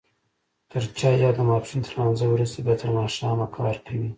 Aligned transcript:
تر 0.71 0.83
چايو 0.99 1.27
او 1.27 1.33
د 1.35 1.39
ماسپښين 1.49 1.81
تر 1.85 1.91
لمانځه 1.95 2.25
وروسته 2.29 2.57
بيا 2.65 2.75
تر 2.81 2.89
ماښامه 2.97 3.47
کار 3.57 3.75
کوي. 3.85 4.09